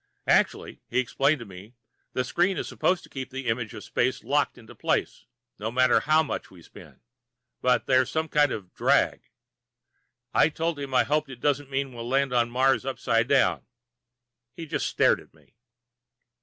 [0.25, 1.75] Actually, he explained to me,
[2.13, 5.27] the screen is supposed to keep the image of space locked into place
[5.59, 7.01] no matter how much we spin.
[7.61, 9.29] But there's some kind of a "drag."
[10.33, 13.67] I told him I hoped it didn't mean we'd land on Mars upside down.
[14.55, 15.53] He just stared at me.